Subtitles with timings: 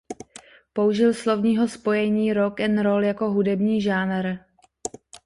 [0.73, 4.37] Použil slovního spojení rock and roll jako hudební žánr.